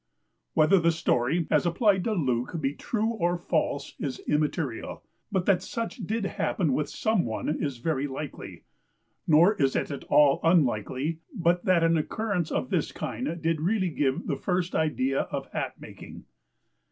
Whether 0.55 0.79
the 0.79 0.91
story, 0.91 1.45
as 1.51 1.63
applied 1.67 2.03
to 2.05 2.13
Luke, 2.13 2.59
be 2.59 2.73
true 2.73 3.09
or 3.11 3.37
false, 3.37 3.93
is 3.99 4.17
immaterial; 4.25 5.03
but 5.31 5.45
that 5.45 5.61
such 5.61 5.97
did 5.97 6.25
happen 6.25 6.73
with 6.73 6.89
some 6.89 7.23
one, 7.23 7.47
is 7.63 7.77
very 7.77 8.07
likely; 8.07 8.63
nor 9.27 9.53
is 9.61 9.75
it 9.75 9.91
at 9.91 10.03
all 10.05 10.39
unlikely, 10.43 11.19
but 11.35 11.65
that 11.65 11.83
an 11.83 11.97
occurrence 11.97 12.49
of 12.51 12.71
this 12.71 12.91
kind 12.91 13.39
did 13.43 13.61
really 13.61 13.89
give 13.91 14.25
the 14.25 14.37
first 14.37 14.73
idea 14.73 15.21
of 15.29 15.45
Hat 15.51 15.79
making. 15.79 16.23